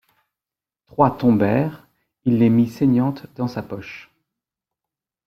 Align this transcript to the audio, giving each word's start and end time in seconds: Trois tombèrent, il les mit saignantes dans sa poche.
Trois 0.87 1.15
tombèrent, 1.15 1.87
il 2.25 2.39
les 2.39 2.49
mit 2.49 2.67
saignantes 2.67 3.27
dans 3.35 3.47
sa 3.47 3.61
poche. 3.61 4.09